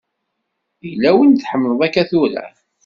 Yella 0.89 1.11
win 1.17 1.33
tḥemmleḍ 1.33 1.81
akka 1.87 2.03
tura? 2.09 2.45